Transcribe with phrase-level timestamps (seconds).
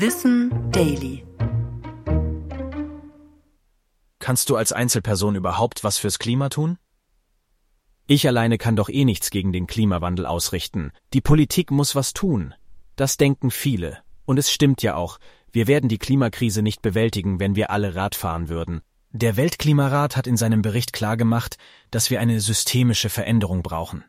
[0.00, 1.26] Wissen Daily.
[4.20, 6.78] Kannst du als Einzelperson überhaupt was fürs Klima tun?
[8.06, 10.92] Ich alleine kann doch eh nichts gegen den Klimawandel ausrichten.
[11.14, 12.54] Die Politik muss was tun.
[12.94, 13.98] Das denken viele.
[14.24, 15.18] Und es stimmt ja auch,
[15.50, 18.82] wir werden die Klimakrise nicht bewältigen, wenn wir alle Rad fahren würden.
[19.10, 21.56] Der Weltklimarat hat in seinem Bericht klargemacht,
[21.90, 24.04] dass wir eine systemische Veränderung brauchen.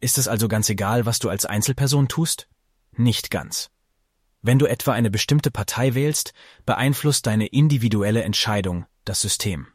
[0.00, 2.48] Ist es also ganz egal, was du als Einzelperson tust?
[2.96, 3.70] Nicht ganz.
[4.46, 6.34] Wenn du etwa eine bestimmte Partei wählst,
[6.66, 9.68] beeinflusst deine individuelle Entscheidung das System.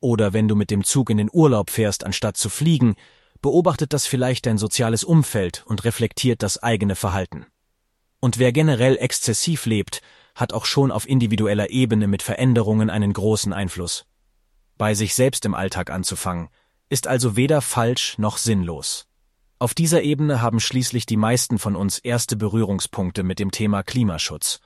[0.00, 2.96] Oder wenn du mit dem Zug in den Urlaub fährst, anstatt zu fliegen,
[3.40, 7.46] beobachtet das vielleicht dein soziales Umfeld und reflektiert das eigene Verhalten.
[8.18, 10.02] Und wer generell exzessiv lebt,
[10.34, 14.06] hat auch schon auf individueller Ebene mit Veränderungen einen großen Einfluss.
[14.76, 16.48] Bei sich selbst im Alltag anzufangen,
[16.88, 19.06] ist also weder falsch noch sinnlos.
[19.58, 24.60] Auf dieser Ebene haben schließlich die meisten von uns erste Berührungspunkte mit dem Thema Klimaschutz.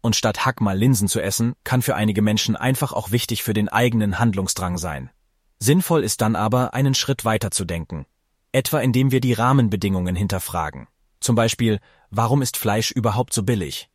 [0.00, 3.52] Und statt Hack mal Linsen zu essen, kann für einige Menschen einfach auch wichtig für
[3.52, 5.10] den eigenen Handlungsdrang sein.
[5.58, 8.06] Sinnvoll ist dann aber, einen Schritt weiter zu denken.
[8.52, 10.86] Etwa indem wir die Rahmenbedingungen hinterfragen.
[11.18, 11.80] Zum Beispiel,
[12.10, 13.90] warum ist Fleisch überhaupt so billig?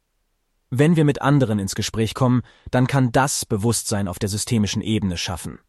[0.69, 5.17] Wenn wir mit anderen ins Gespräch kommen, dann kann das Bewusstsein auf der systemischen Ebene
[5.17, 5.59] schaffen.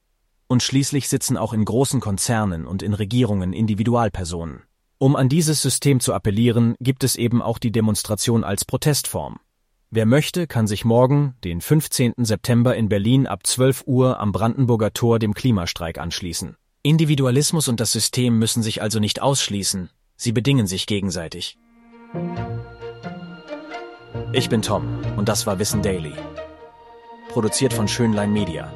[0.46, 4.62] Und schließlich sitzen auch in großen Konzernen und in Regierungen Individualpersonen.
[4.98, 9.38] Um an dieses System zu appellieren, gibt es eben auch die Demonstration als Protestform.
[9.90, 12.14] Wer möchte, kann sich morgen, den 15.
[12.18, 16.56] September in Berlin ab 12 Uhr am Brandenburger Tor dem Klimastreik anschließen.
[16.82, 21.58] Individualismus und das System müssen sich also nicht ausschließen, sie bedingen sich gegenseitig.
[24.32, 26.12] Ich bin Tom und das war Wissen Daily.
[27.28, 28.72] Produziert von Schönlein Media.